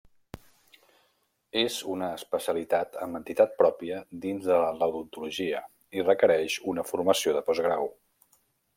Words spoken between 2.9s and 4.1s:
amb entitat pròpia